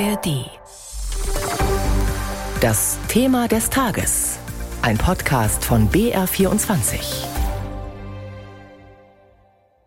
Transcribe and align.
ARD. 0.00 0.50
Das 2.60 2.98
Thema 3.06 3.46
des 3.46 3.70
Tages. 3.70 4.38
Ein 4.82 4.98
Podcast 4.98 5.64
von 5.64 5.88
BR24. 5.88 7.26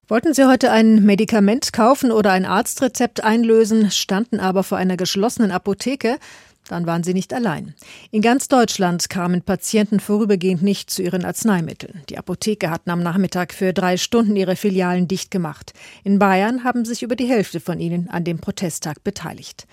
Wollten 0.07 0.33
Sie 0.33 0.45
heute 0.45 0.71
ein 0.71 1.03
Medikament 1.03 1.73
kaufen 1.73 2.11
oder 2.13 2.31
ein 2.31 2.45
Arztrezept 2.45 3.25
einlösen, 3.25 3.91
standen 3.91 4.39
aber 4.39 4.63
vor 4.63 4.77
einer 4.77 4.95
geschlossenen 4.95 5.51
Apotheke, 5.51 6.19
dann 6.67 6.85
waren 6.85 7.03
sie 7.03 7.13
nicht 7.13 7.33
allein. 7.33 7.73
In 8.11 8.21
ganz 8.21 8.47
Deutschland 8.47 9.09
kamen 9.09 9.41
Patienten 9.41 9.99
vorübergehend 9.99 10.63
nicht 10.63 10.89
zu 10.89 11.01
ihren 11.01 11.25
Arzneimitteln. 11.25 12.01
Die 12.09 12.17
Apotheke 12.17 12.69
hatten 12.69 12.89
am 12.89 13.01
Nachmittag 13.01 13.53
für 13.53 13.73
drei 13.73 13.97
Stunden 13.97 14.35
ihre 14.35 14.55
Filialen 14.55 15.07
dicht 15.07 15.31
gemacht. 15.31 15.73
In 16.03 16.19
Bayern 16.19 16.63
haben 16.63 16.85
sich 16.85 17.03
über 17.03 17.15
die 17.15 17.27
Hälfte 17.27 17.59
von 17.59 17.79
ihnen 17.79 18.09
an 18.09 18.23
dem 18.23 18.39
Protesttag 18.39 19.03
beteiligt. 19.03 19.67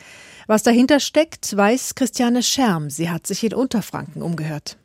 Was 0.46 0.62
dahinter 0.62 1.00
steckt, 1.00 1.56
weiß 1.56 1.94
Christiane 1.94 2.42
Scherm. 2.42 2.90
Sie 2.90 3.10
hat 3.10 3.26
sich 3.26 3.42
in 3.44 3.54
Unterfranken 3.54 4.22
umgehört. 4.22 4.76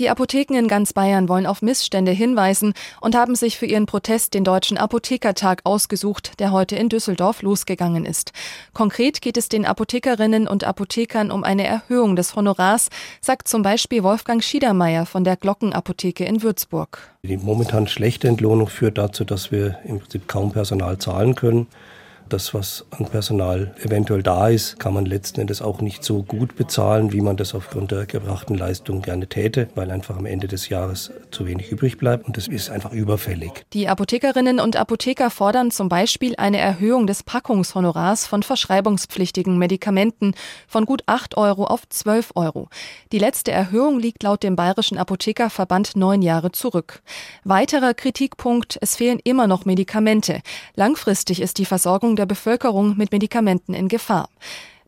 Die 0.00 0.08
Apotheken 0.08 0.54
in 0.56 0.66
ganz 0.66 0.94
Bayern 0.94 1.28
wollen 1.28 1.44
auf 1.44 1.60
Missstände 1.60 2.10
hinweisen 2.10 2.72
und 3.02 3.14
haben 3.14 3.34
sich 3.34 3.58
für 3.58 3.66
ihren 3.66 3.84
Protest 3.84 4.32
den 4.32 4.44
Deutschen 4.44 4.78
Apothekertag 4.78 5.60
ausgesucht, 5.64 6.40
der 6.40 6.52
heute 6.52 6.74
in 6.74 6.88
Düsseldorf 6.88 7.42
losgegangen 7.42 8.06
ist. 8.06 8.32
Konkret 8.72 9.20
geht 9.20 9.36
es 9.36 9.50
den 9.50 9.66
Apothekerinnen 9.66 10.48
und 10.48 10.64
Apothekern 10.64 11.30
um 11.30 11.44
eine 11.44 11.66
Erhöhung 11.66 12.16
des 12.16 12.34
Honorars, 12.34 12.88
sagt 13.20 13.46
zum 13.46 13.60
Beispiel 13.60 14.02
Wolfgang 14.02 14.42
Schiedermeier 14.42 15.04
von 15.04 15.22
der 15.22 15.36
Glockenapotheke 15.36 16.24
in 16.24 16.42
Würzburg. 16.42 17.12
Die 17.22 17.36
momentan 17.36 17.86
schlechte 17.86 18.26
Entlohnung 18.26 18.68
führt 18.68 18.96
dazu, 18.96 19.24
dass 19.24 19.52
wir 19.52 19.80
im 19.84 20.00
Prinzip 20.00 20.26
kaum 20.26 20.50
Personal 20.50 20.96
zahlen 20.96 21.34
können 21.34 21.66
das, 22.32 22.54
was 22.54 22.84
an 22.90 23.06
Personal 23.06 23.74
eventuell 23.82 24.22
da 24.22 24.48
ist, 24.48 24.78
kann 24.78 24.94
man 24.94 25.04
letzten 25.04 25.40
Endes 25.40 25.60
auch 25.60 25.80
nicht 25.80 26.04
so 26.04 26.22
gut 26.22 26.56
bezahlen, 26.56 27.12
wie 27.12 27.20
man 27.20 27.36
das 27.36 27.54
aufgrund 27.54 27.90
der 27.90 28.06
gebrachten 28.06 28.56
Leistung 28.56 29.02
gerne 29.02 29.26
täte, 29.26 29.68
weil 29.74 29.90
einfach 29.90 30.16
am 30.16 30.26
Ende 30.26 30.48
des 30.48 30.68
Jahres 30.68 31.10
zu 31.30 31.46
wenig 31.46 31.70
übrig 31.70 31.98
bleibt 31.98 32.26
und 32.26 32.36
das 32.36 32.48
ist 32.48 32.70
einfach 32.70 32.92
überfällig. 32.92 33.64
Die 33.72 33.88
Apothekerinnen 33.88 34.60
und 34.60 34.76
Apotheker 34.76 35.30
fordern 35.30 35.70
zum 35.70 35.88
Beispiel 35.88 36.34
eine 36.36 36.58
Erhöhung 36.58 37.06
des 37.06 37.22
Packungshonorars 37.22 38.26
von 38.26 38.42
verschreibungspflichtigen 38.42 39.58
Medikamenten 39.58 40.34
von 40.68 40.86
gut 40.86 41.02
8 41.06 41.36
Euro 41.36 41.64
auf 41.64 41.88
12 41.88 42.32
Euro. 42.36 42.68
Die 43.12 43.18
letzte 43.18 43.50
Erhöhung 43.50 43.98
liegt 43.98 44.22
laut 44.22 44.42
dem 44.42 44.56
Bayerischen 44.56 44.98
Apothekerverband 44.98 45.96
neun 45.96 46.22
Jahre 46.22 46.52
zurück. 46.52 47.02
Weiterer 47.44 47.94
Kritikpunkt, 47.94 48.78
es 48.80 48.96
fehlen 48.96 49.18
immer 49.24 49.46
noch 49.46 49.64
Medikamente. 49.64 50.40
Langfristig 50.76 51.40
ist 51.40 51.58
die 51.58 51.64
Versorgung 51.64 52.16
der 52.20 52.26
Bevölkerung 52.26 52.98
mit 52.98 53.12
Medikamenten 53.12 53.72
in 53.72 53.88
Gefahr. 53.88 54.28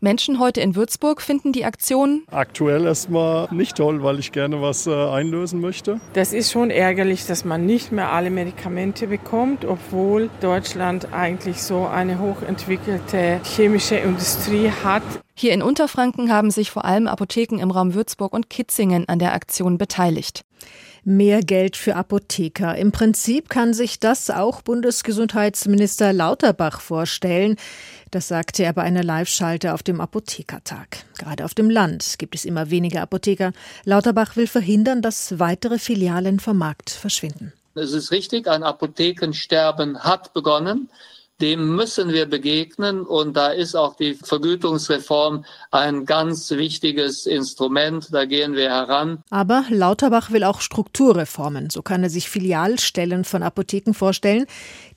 Menschen 0.01 0.39
heute 0.41 0.61
in 0.61 0.75
Würzburg 0.75 1.23
finden 1.23 1.53
die 1.53 1.65
Aktion 1.65 2.25
aktuell 2.31 2.85
erstmal 2.87 3.47
nicht 3.53 3.77
toll, 3.77 4.03
weil 4.03 4.19
ich 4.19 4.33
gerne 4.33 4.61
was 4.61 4.89
äh, 4.89 4.91
einlösen 4.91 5.61
möchte. 5.61 6.01
Das 6.13 6.33
ist 6.33 6.51
schon 6.51 6.71
ärgerlich, 6.71 7.25
dass 7.25 7.45
man 7.45 7.65
nicht 7.67 7.93
mehr 7.93 8.11
alle 8.13 8.29
Medikamente 8.31 9.07
bekommt, 9.07 9.65
obwohl 9.65 10.29
Deutschland 10.41 11.13
eigentlich 11.13 11.63
so 11.63 11.87
eine 11.87 12.19
hochentwickelte 12.19 13.41
chemische 13.45 13.95
Industrie 13.95 14.73
hat. 14.83 15.05
Hier 15.43 15.55
in 15.55 15.63
Unterfranken 15.63 16.31
haben 16.31 16.53
sich 16.53 16.71
vor 16.71 16.85
allem 16.85 17.09
Apotheken 17.09 17.59
im 17.59 17.73
Raum 17.73 17.95
Würzburg 17.95 18.33
und 18.33 18.49
Kitzingen 18.49 19.09
an 19.09 19.19
der 19.19 19.35
Aktion 19.35 19.77
beteiligt 19.77 20.45
mehr 21.03 21.41
Geld 21.41 21.77
für 21.77 21.97
Apotheker. 21.97 22.77
Im 22.77 22.93
Prinzip 22.93 23.49
kann 23.49 23.75
sich 23.75 23.99
das 23.99 24.31
auch 24.31 24.63
Bundesgesundheitsminister 24.63 26.13
Lauterbach 26.13 26.81
vorstellen. 26.81 27.57
Das 28.13 28.29
sagte 28.29 28.63
er 28.63 28.73
bei 28.73 28.83
einer 28.83 29.03
Live-Schalte 29.03 29.75
auf 29.75 29.83
dem 29.83 30.01
Apothekertag. 30.01 30.99
Gerade 31.19 31.45
auf 31.45 31.55
dem 31.55 31.69
Land 31.69 32.21
gibt 32.21 32.37
es 32.37 32.45
immer 32.45 32.71
weniger 32.71 33.03
Apotheker. 33.03 33.51
Lauterbach 33.83 34.37
will 34.37 34.47
verhindern, 34.47 35.03
dass 35.03 35.41
weitere 35.41 35.81
Filialen 35.81 36.39
vom 36.39 36.57
Markt 36.57 36.89
verschwinden. 36.91 37.53
Es 37.75 37.91
ist 37.91 38.13
richtig, 38.13 38.47
ein 38.47 38.63
Apothekensterben 38.63 40.05
hat 40.05 40.33
begonnen 40.35 40.89
dem 41.43 41.75
müssen 41.75 42.13
wir 42.13 42.27
begegnen 42.27 43.03
und 43.03 43.37
da 43.37 43.49
ist 43.49 43.75
auch 43.75 43.97
die 43.97 44.15
Vergütungsreform 44.15 45.45
ein 45.73 46.07
ganz 46.07 46.51
wichtiges 46.53 47.27
Instrument, 47.27 48.09
da 48.13 48.25
gehen 48.25 48.55
wir 48.55 48.71
heran. 48.71 49.23
Aber 49.31 49.65
Lauterbach 49.69 50.31
will 50.31 50.45
auch 50.45 50.61
Strukturreformen, 50.61 51.69
so 51.69 51.83
kann 51.83 52.05
er 52.05 52.11
sich 52.11 52.31
Filialstellen 52.31 53.25
von 53.25 53.43
Apotheken 53.43 53.93
vorstellen. 53.93 54.47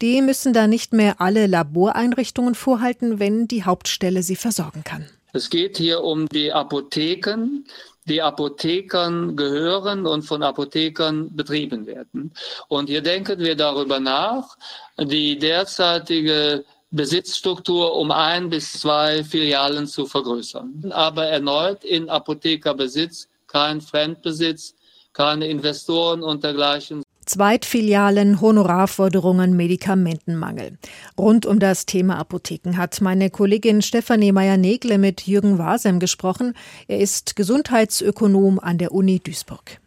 Die 0.01 0.22
müssen 0.22 0.53
da 0.53 0.67
nicht 0.67 0.94
mehr 0.94 1.19
alle 1.19 1.47
Laboreinrichtungen 1.47 2.53
vorhalten, 2.53 3.19
wenn 3.19 3.47
die 3.47 3.63
Hauptstelle 3.63 4.22
sie 4.22 4.35
versorgen 4.35 4.83
kann. 4.83 5.07
Es 5.33 5.50
geht 5.50 5.77
hier 5.77 6.01
um 6.01 6.29
die 6.29 6.53
Apotheken, 6.53 7.66
die 8.06 8.22
Apothekern 8.22 9.36
gehören 9.36 10.06
und 10.06 10.22
von 10.24 10.44
Apothekern 10.44 11.36
betrieben 11.36 11.88
werden. 11.88 12.32
Und 12.68 12.88
hier 12.88 13.02
denken 13.02 13.40
wir 13.40 13.56
darüber 13.56 14.00
nach, 14.00 14.58
die 14.98 15.38
derzeitige 15.38 16.64
Besitzstruktur 16.92 17.96
um 17.96 18.12
ein 18.12 18.50
bis 18.50 18.74
zwei 18.74 19.24
Filialen 19.24 19.88
zu 19.88 20.06
vergrößern. 20.06 20.92
Aber 20.92 21.26
erneut 21.26 21.84
in 21.84 22.10
Apothekerbesitz, 22.10 23.28
kein 23.48 23.82
Fremdbesitz, 23.82 24.76
keine 25.12 25.48
Investoren 25.48 26.22
und 26.24 26.44
dergleichen, 26.44 27.05
Zweitfilialen, 27.25 28.40
Honorarforderungen, 28.41 29.56
Medikamentenmangel. 29.56 30.78
Rund 31.18 31.46
um 31.46 31.59
das 31.59 31.86
Thema 31.86 32.18
Apotheken 32.18 32.78
hat 32.78 33.02
meine 33.02 33.30
Kollegin 33.30 33.81
Stefanie 33.81 34.31
Meyer-Negle 34.31 34.97
mit 34.97 35.28
Jürgen 35.28 35.58
Wasem 35.58 36.00
gesprochen. 36.00 36.53
Er 36.88 37.00
ist 37.00 37.36
Gesundheitsökonom 37.36 38.59
an 38.59 38.78
der 38.78 38.91
Uni 38.91 39.19
Duisburg. 39.19 39.80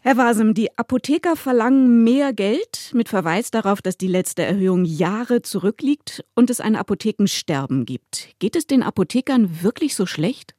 Herr 0.00 0.16
Wasem, 0.16 0.54
die 0.54 0.78
Apotheker 0.78 1.36
verlangen 1.36 2.04
mehr 2.04 2.32
Geld 2.32 2.92
mit 2.94 3.08
Verweis 3.08 3.50
darauf, 3.50 3.82
dass 3.82 3.98
die 3.98 4.06
letzte 4.06 4.42
Erhöhung 4.42 4.84
Jahre 4.84 5.42
zurückliegt 5.42 6.24
und 6.34 6.50
es 6.50 6.60
ein 6.60 6.76
Apothekensterben 6.76 7.84
gibt. 7.84 8.28
Geht 8.38 8.56
es 8.56 8.66
den 8.66 8.82
Apothekern 8.82 9.62
wirklich 9.62 9.94
so 9.94 10.06
schlecht? 10.06 10.54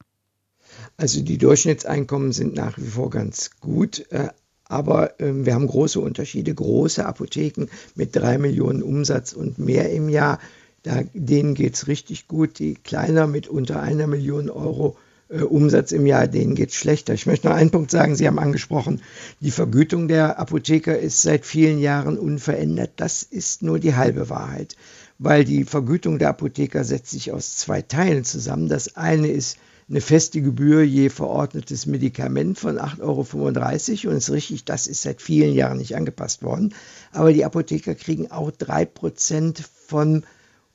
Also 0.98 1.22
die 1.22 1.38
Durchschnittseinkommen 1.38 2.32
sind 2.32 2.54
nach 2.54 2.78
wie 2.78 2.88
vor 2.88 3.10
ganz 3.10 3.52
gut, 3.60 4.06
äh, 4.12 4.30
aber 4.70 5.20
ähm, 5.20 5.46
wir 5.46 5.56
haben 5.56 5.68
große 5.68 6.00
Unterschiede. 6.00 6.54
Große 6.54 7.06
Apotheken 7.06 7.66
mit 7.96 8.16
drei 8.16 8.38
Millionen 8.38 8.82
Umsatz 8.82 9.34
und 9.34 9.58
mehr 9.60 9.92
im 9.92 10.08
Jahr, 10.08 10.40
da, 10.84 11.02
denen 11.14 11.56
geht 11.56 11.74
es 11.74 11.88
richtig 11.88 12.30
gut. 12.30 12.60
Die 12.60 12.76
kleiner 12.76 13.28
mit 13.28 13.48
unter 13.48 13.82
einer 13.82 14.08
Million 14.08 14.50
Euro 14.50 14.96
äh, 15.30 15.42
Umsatz 15.42 15.92
im 15.92 16.06
Jahr, 16.06 16.28
denen 16.28 16.54
geht 16.54 16.70
es 16.70 16.76
schlechter. 16.76 17.16
Ich 17.16 17.26
möchte 17.26 17.48
noch 17.48 17.56
einen 17.56 17.72
Punkt 17.72 17.90
sagen, 17.90 18.16
Sie 18.16 18.28
haben 18.28 18.38
angesprochen, 18.38 19.02
die 19.40 19.52
Vergütung 19.52 20.08
der 20.08 20.40
Apotheker 20.40 20.98
ist 20.98 21.24
seit 21.24 21.46
vielen 21.46 21.80
Jahren 21.80 22.18
unverändert. 22.20 22.92
Das 22.98 23.24
ist 23.24 23.64
nur 23.64 23.80
die 23.80 23.96
halbe 23.96 24.30
Wahrheit, 24.30 24.76
weil 25.18 25.46
die 25.46 25.64
Vergütung 25.64 26.20
der 26.20 26.30
Apotheker 26.30 26.84
setzt 26.84 27.10
sich 27.10 27.32
aus 27.32 27.56
zwei 27.56 27.82
Teilen 27.82 28.24
zusammen. 28.24 28.70
Das 28.70 28.96
eine 28.96 29.30
ist 29.30 29.58
eine 29.90 30.02
feste 30.02 30.42
Gebühr 30.42 30.84
je 30.84 31.10
verordnetes 31.10 31.86
Medikament 31.86 32.60
von 32.60 32.78
8,35 32.78 33.02
Euro. 33.02 34.12
Und 34.12 34.18
es 34.18 34.30
ist 34.30 34.32
richtig, 34.32 34.66
das 34.66 34.88
ist 34.88 35.02
seit 35.02 35.22
vielen 35.22 35.54
Jahren 35.54 35.78
nicht 35.78 35.96
angepasst 35.96 36.44
worden. 36.44 36.76
Aber 37.12 37.34
die 37.34 37.44
Apotheker 37.44 37.96
kriegen 37.96 38.30
auch 38.30 38.52
3% 38.52 39.64
vom 39.88 40.24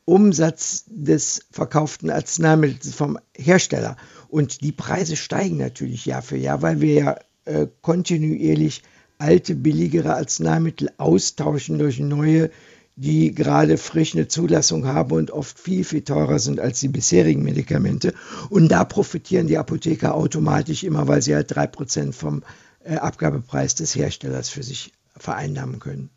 Umsatz 0.04 0.84
des 0.88 1.46
verkauften 1.50 2.10
Arzneimittels 2.10 2.94
vom 2.94 3.18
Hersteller. 3.36 3.96
Und 4.28 4.62
die 4.62 4.72
Preise 4.72 5.16
steigen 5.16 5.58
natürlich 5.58 6.06
Jahr 6.06 6.22
für 6.22 6.36
Jahr, 6.36 6.60
weil 6.62 6.80
wir 6.80 6.94
ja 6.94 7.16
äh, 7.44 7.68
kontinuierlich 7.82 8.82
alte, 9.18 9.54
billigere 9.54 10.16
Arzneimittel 10.16 10.90
austauschen 10.98 11.78
durch 11.78 12.00
neue, 12.00 12.50
die 12.96 13.34
gerade 13.34 13.76
frisch 13.76 14.14
eine 14.14 14.28
Zulassung 14.28 14.86
haben 14.86 15.12
und 15.12 15.30
oft 15.30 15.58
viel, 15.58 15.84
viel 15.84 16.02
teurer 16.02 16.38
sind 16.38 16.60
als 16.60 16.80
die 16.80 16.88
bisherigen 16.88 17.42
Medikamente. 17.42 18.14
Und 18.50 18.68
da 18.68 18.84
profitieren 18.84 19.48
die 19.48 19.58
Apotheker 19.58 20.14
automatisch 20.14 20.84
immer, 20.84 21.08
weil 21.08 21.20
sie 21.20 21.34
halt 21.34 21.54
drei 21.54 21.66
Prozent 21.66 22.14
vom 22.14 22.44
äh, 22.84 22.96
Abgabepreis 22.96 23.74
des 23.74 23.94
Herstellers 23.96 24.48
für 24.48 24.62
sich 24.62 24.92
vereinnahmen 25.16 25.80
können. 25.80 26.10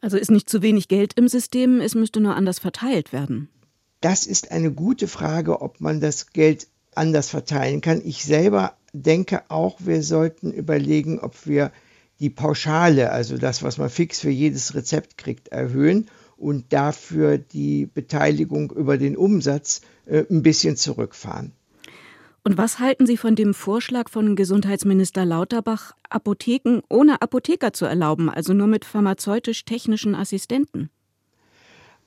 Also 0.00 0.16
ist 0.16 0.30
nicht 0.30 0.48
zu 0.48 0.62
wenig 0.62 0.88
Geld 0.88 1.12
im 1.16 1.28
System, 1.28 1.80
es 1.80 1.94
müsste 1.94 2.20
nur 2.20 2.34
anders 2.34 2.58
verteilt 2.58 3.12
werden. 3.12 3.48
Das 4.00 4.24
ist 4.26 4.50
eine 4.50 4.72
gute 4.72 5.08
Frage, 5.08 5.60
ob 5.60 5.80
man 5.80 6.00
das 6.00 6.28
Geld 6.28 6.68
anders 6.94 7.28
verteilen 7.28 7.82
kann. 7.82 8.00
Ich 8.02 8.24
selber 8.24 8.74
denke 8.94 9.42
auch, 9.50 9.76
wir 9.80 10.02
sollten 10.02 10.52
überlegen, 10.52 11.18
ob 11.18 11.46
wir 11.46 11.70
die 12.20 12.30
Pauschale, 12.30 13.10
also 13.10 13.38
das, 13.38 13.62
was 13.62 13.78
man 13.78 13.90
fix 13.90 14.20
für 14.20 14.30
jedes 14.30 14.74
Rezept 14.74 15.18
kriegt, 15.18 15.48
erhöhen 15.48 16.06
und 16.36 16.72
dafür 16.72 17.38
die 17.38 17.86
Beteiligung 17.86 18.70
über 18.70 18.98
den 18.98 19.16
Umsatz 19.16 19.80
äh, 20.06 20.24
ein 20.30 20.42
bisschen 20.42 20.76
zurückfahren. 20.76 21.52
Und 22.42 22.56
was 22.56 22.78
halten 22.78 23.06
Sie 23.06 23.18
von 23.18 23.34
dem 23.36 23.52
Vorschlag 23.52 24.08
von 24.08 24.34
Gesundheitsminister 24.34 25.26
Lauterbach, 25.26 25.92
Apotheken 26.08 26.80
ohne 26.88 27.20
Apotheker 27.20 27.74
zu 27.74 27.84
erlauben, 27.84 28.30
also 28.30 28.54
nur 28.54 28.66
mit 28.66 28.86
pharmazeutisch-technischen 28.86 30.14
Assistenten? 30.14 30.88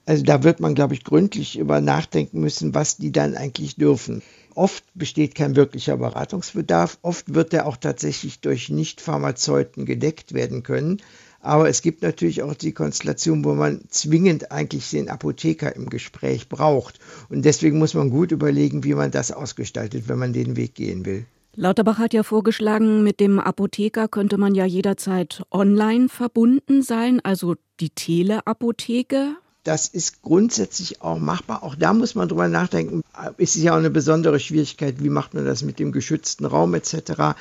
Also 0.06 0.24
da 0.24 0.44
wird 0.44 0.60
man, 0.60 0.75
glaube 0.75 0.95
ich, 0.95 1.04
gründlich 1.04 1.57
über 1.57 1.80
nachdenken 1.80 2.42
müssen, 2.42 2.74
was 2.74 2.98
die 2.98 3.12
dann 3.12 3.36
eigentlich 3.36 3.75
dürfen. 3.75 4.21
Oft 4.55 4.83
besteht 4.94 5.35
kein 5.35 5.55
wirklicher 5.55 5.97
Beratungsbedarf, 5.97 6.97
oft 7.01 7.33
wird 7.33 7.53
er 7.53 7.65
auch 7.65 7.77
tatsächlich 7.77 8.39
durch 8.39 8.69
Nicht-Pharmazeuten 8.69 9.85
gedeckt 9.85 10.33
werden 10.33 10.63
können. 10.63 11.01
Aber 11.39 11.67
es 11.67 11.81
gibt 11.81 12.03
natürlich 12.03 12.41
auch 12.41 12.53
die 12.53 12.71
Konstellation, 12.71 13.44
wo 13.44 13.53
man 13.53 13.81
zwingend 13.89 14.51
eigentlich 14.51 14.89
den 14.89 15.09
Apotheker 15.09 15.75
im 15.75 15.89
Gespräch 15.89 16.47
braucht. 16.47 17.00
Und 17.29 17.44
deswegen 17.44 17.79
muss 17.79 17.94
man 17.94 18.09
gut 18.09 18.31
überlegen, 18.31 18.85
wie 18.85 18.94
man 18.94 19.11
das 19.11 19.31
ausgestaltet, 19.33 20.07
wenn 20.07 20.19
man 20.19 20.31
den 20.31 20.55
Weg 20.55 20.75
gehen 20.75 21.05
will. 21.05 21.25
Lauterbach 21.55 22.00
hat 22.00 22.13
ja 22.13 22.23
vorgeschlagen, 22.23 23.03
mit 23.03 23.19
dem 23.19 23.39
Apotheker 23.39 24.07
könnte 24.07 24.38
man 24.38 24.55
ja 24.55 24.65
jederzeit 24.65 25.44
online 25.51 26.09
verbunden 26.09 26.81
sein, 26.81 27.19
also 27.23 27.55
die 27.79 27.91
Teleapotheke. 27.91 29.35
Das 29.63 29.88
ist 29.88 30.21
grundsätzlich 30.21 31.01
auch 31.01 31.19
machbar. 31.19 31.63
Auch 31.63 31.75
da 31.75 31.94
muss 31.94 32.15
man 32.15 32.27
drüber 32.27 32.50
nachdenken. 32.50 33.01
Es 33.38 33.56
ist 33.56 33.63
ja 33.63 33.74
auch 33.74 33.77
eine 33.77 33.89
besondere 33.89 34.39
Schwierigkeit, 34.39 35.01
wie 35.01 35.10
macht 35.10 35.33
man 35.33 35.45
das 35.45 35.63
mit 35.63 35.80
dem 35.80 35.94
geschützten 35.94 36.45
Raum 36.45 36.74
etc. 36.74 37.36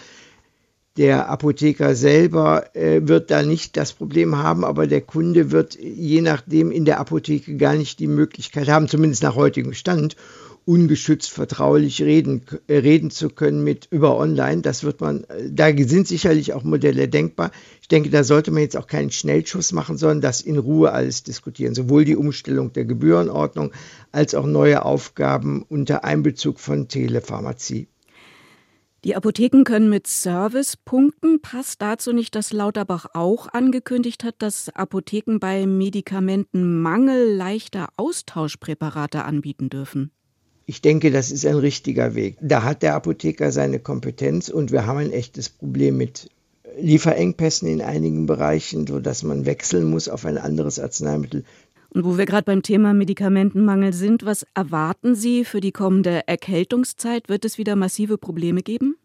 Der 0.96 1.28
Apotheker 1.28 1.96
selber 1.96 2.76
äh, 2.76 3.00
wird 3.02 3.30
da 3.32 3.42
nicht 3.42 3.76
das 3.76 3.92
Problem 3.92 4.36
haben, 4.36 4.64
aber 4.64 4.86
der 4.86 5.00
Kunde 5.00 5.50
wird 5.50 5.76
je 5.80 6.20
nachdem 6.20 6.70
in 6.70 6.84
der 6.84 7.00
Apotheke 7.00 7.56
gar 7.56 7.74
nicht 7.74 7.98
die 7.98 8.06
Möglichkeit 8.06 8.68
haben, 8.68 8.88
zumindest 8.88 9.22
nach 9.24 9.34
heutigem 9.34 9.72
Stand, 9.72 10.16
ungeschützt 10.64 11.30
vertraulich 11.30 12.02
reden, 12.02 12.42
äh, 12.66 12.78
reden 12.78 13.10
zu 13.10 13.30
können 13.30 13.64
mit 13.64 13.88
über 13.90 14.16
online. 14.16 14.62
Das 14.62 14.84
wird 14.84 15.00
man, 15.00 15.24
äh, 15.24 15.50
da 15.50 15.70
sind 15.76 16.06
sicherlich 16.08 16.52
auch 16.52 16.62
Modelle 16.62 17.08
denkbar. 17.08 17.50
Ich 17.80 17.88
denke, 17.88 18.10
da 18.10 18.24
sollte 18.24 18.50
man 18.50 18.62
jetzt 18.62 18.76
auch 18.76 18.86
keinen 18.86 19.10
Schnellschuss 19.10 19.72
machen, 19.72 19.96
sondern 19.96 20.20
das 20.20 20.40
in 20.40 20.58
Ruhe 20.58 20.92
alles 20.92 21.22
diskutieren. 21.22 21.74
Sowohl 21.74 22.04
die 22.04 22.16
Umstellung 22.16 22.72
der 22.72 22.84
Gebührenordnung 22.84 23.72
als 24.12 24.34
auch 24.34 24.46
neue 24.46 24.84
Aufgaben 24.84 25.64
unter 25.68 26.04
Einbezug 26.04 26.60
von 26.60 26.88
Telepharmazie. 26.88 27.88
Die 29.04 29.16
Apotheken 29.16 29.64
können 29.64 29.90
mit 29.90 30.06
Service 30.06 30.76
punkten. 30.76 31.42
Passt 31.42 31.82
dazu 31.82 32.12
nicht, 32.12 32.36
dass 32.36 32.52
Lauterbach 32.52 33.06
auch 33.14 33.48
angekündigt 33.48 34.22
hat, 34.22 34.36
dass 34.38 34.68
Apotheken 34.68 35.38
bei 35.40 35.66
Medikamentenmangel 35.66 37.34
leichter 37.34 37.88
Austauschpräparate 37.96 39.24
anbieten 39.24 39.70
dürfen? 39.70 40.12
Ich 40.66 40.80
denke, 40.80 41.10
das 41.10 41.30
ist 41.30 41.44
ein 41.44 41.56
richtiger 41.56 42.14
Weg. 42.14 42.36
Da 42.40 42.62
hat 42.62 42.82
der 42.82 42.94
Apotheker 42.94 43.50
seine 43.50 43.78
Kompetenz 43.78 44.48
und 44.48 44.70
wir 44.70 44.86
haben 44.86 44.98
ein 44.98 45.12
echtes 45.12 45.48
Problem 45.48 45.96
mit 45.96 46.30
Lieferengpässen 46.78 47.68
in 47.68 47.82
einigen 47.82 48.26
Bereichen, 48.26 48.86
sodass 48.86 49.22
man 49.22 49.44
wechseln 49.44 49.90
muss 49.90 50.08
auf 50.08 50.24
ein 50.24 50.38
anderes 50.38 50.78
Arzneimittel. 50.78 51.44
Und 51.90 52.04
wo 52.04 52.16
wir 52.16 52.24
gerade 52.24 52.44
beim 52.44 52.62
Thema 52.62 52.94
Medikamentenmangel 52.94 53.92
sind, 53.92 54.24
was 54.24 54.46
erwarten 54.54 55.14
Sie 55.14 55.44
für 55.44 55.60
die 55.60 55.72
kommende 55.72 56.26
Erkältungszeit? 56.26 57.28
Wird 57.28 57.44
es 57.44 57.58
wieder 57.58 57.76
massive 57.76 58.16
Probleme 58.16 58.62
geben? 58.62 58.96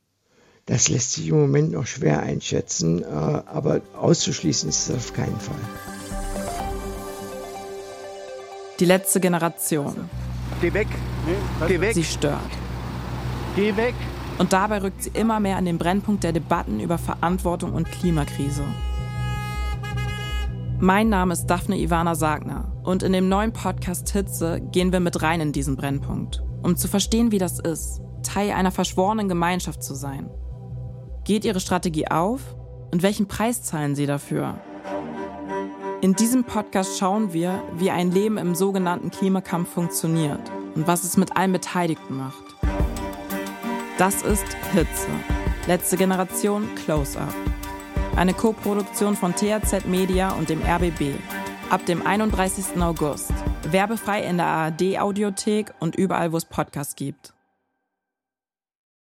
Das 0.65 0.87
lässt 0.87 1.13
sich 1.13 1.27
im 1.29 1.37
Moment 1.37 1.71
noch 1.71 1.85
schwer 1.85 2.21
einschätzen, 2.21 3.01
äh, 3.01 3.05
aber 3.05 3.81
auszuschließen 3.93 4.69
ist 4.69 4.89
es 4.89 4.95
auf 4.95 5.13
keinen 5.13 5.39
Fall. 5.39 5.55
Die 8.79 8.85
letzte 8.85 9.19
Generation. 9.19 10.09
Geh 10.59 10.73
weg. 10.73 10.87
Geh 11.67 11.79
weg. 11.79 11.93
Sie 11.93 12.03
stört. 12.03 12.39
Geh 13.55 13.75
weg. 13.77 13.93
Und 14.39 14.53
dabei 14.53 14.81
rückt 14.81 15.03
sie 15.03 15.11
immer 15.13 15.39
mehr 15.39 15.57
an 15.57 15.65
den 15.65 15.77
Brennpunkt 15.77 16.23
der 16.23 16.31
Debatten 16.31 16.79
über 16.79 16.97
Verantwortung 16.97 17.73
und 17.73 17.91
Klimakrise. 17.91 18.63
Mein 20.79 21.09
Name 21.09 21.33
ist 21.33 21.45
Daphne 21.45 21.77
Ivana 21.77 22.15
Sagner 22.15 22.71
und 22.83 23.03
in 23.03 23.13
dem 23.13 23.29
neuen 23.29 23.53
Podcast 23.53 24.09
Hitze 24.09 24.59
gehen 24.71 24.91
wir 24.91 24.99
mit 24.99 25.21
rein 25.21 25.41
in 25.41 25.51
diesen 25.51 25.75
Brennpunkt, 25.75 26.43
um 26.63 26.75
zu 26.75 26.87
verstehen, 26.87 27.31
wie 27.31 27.39
das 27.39 27.59
ist, 27.59 28.01
Teil 28.23 28.51
einer 28.51 28.71
verschworenen 28.71 29.27
Gemeinschaft 29.27 29.83
zu 29.83 29.93
sein. 29.93 30.29
Geht 31.23 31.45
Ihre 31.45 31.59
Strategie 31.59 32.07
auf 32.07 32.55
und 32.91 33.03
welchen 33.03 33.27
Preis 33.27 33.61
zahlen 33.61 33.95
Sie 33.95 34.05
dafür? 34.07 34.59
In 35.99 36.13
diesem 36.13 36.43
Podcast 36.43 36.99
schauen 36.99 37.33
wir, 37.33 37.59
wie 37.73 37.89
ein 37.89 38.11
Leben 38.11 38.37
im 38.37 38.53
sogenannten 38.53 39.09
Klimakampf 39.09 39.73
funktioniert 39.73 40.39
und 40.75 40.85
was 40.85 41.03
es 41.03 41.17
mit 41.17 41.35
allen 41.35 41.51
Beteiligten 41.51 42.17
macht. 42.17 42.43
Das 43.97 44.21
ist 44.21 44.45
Hitze. 44.73 45.07
Letzte 45.65 45.97
Generation 45.97 46.69
Close-Up. 46.75 47.33
Eine 48.15 48.35
Koproduktion 48.35 49.15
von 49.15 49.33
THZ 49.33 49.87
Media 49.87 50.33
und 50.33 50.49
dem 50.49 50.61
RBB. 50.61 51.15
Ab 51.71 51.83
dem 51.87 52.05
31. 52.05 52.79
August. 52.79 53.33
Werbefrei 53.63 54.21
in 54.21 54.37
der 54.37 54.45
ARD 54.45 54.99
Audiothek 54.99 55.73
und 55.79 55.95
überall, 55.95 56.31
wo 56.31 56.37
es 56.37 56.45
Podcasts 56.45 56.95
gibt. 56.95 57.33